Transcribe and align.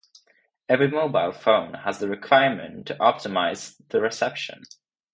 Every 0.67 0.87
mobile 0.89 1.31
phone 1.31 1.75
has 1.75 1.99
the 1.99 2.07
requirement 2.09 2.87
to 2.87 2.95
optimize 2.95 3.75
the 3.89 4.01
reception. 4.01 4.63